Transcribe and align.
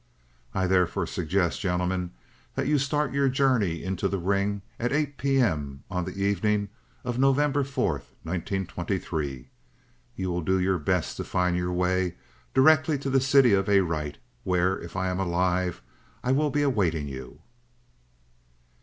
"'I 0.55 0.65
therefore 0.65 1.05
suggest, 1.05 1.61
gentlemen, 1.61 2.09
that 2.55 2.65
you 2.65 2.79
start 2.79 3.13
your 3.13 3.29
journey 3.29 3.83
into 3.83 4.07
the 4.07 4.17
ring 4.17 4.63
at 4.79 4.91
8 4.91 5.15
P. 5.19 5.37
M. 5.39 5.83
on 5.91 6.05
the 6.05 6.23
evening 6.23 6.69
of 7.03 7.19
November 7.19 7.63
4, 7.63 8.01
1923. 8.23 9.49
You 10.15 10.31
will 10.31 10.41
do 10.41 10.57
your 10.59 10.79
best 10.79 11.17
to 11.17 11.23
find 11.23 11.55
your 11.55 11.71
way 11.71 12.15
direct 12.55 12.87
to 12.87 13.11
the 13.11 13.21
city 13.21 13.53
of 13.53 13.69
Arite, 13.69 14.17
where, 14.43 14.79
if 14.79 14.95
I 14.95 15.07
am 15.07 15.19
alive, 15.19 15.83
I 16.23 16.31
will 16.31 16.49
be 16.49 16.63
awaiting 16.63 17.07
you.'" 17.07 17.39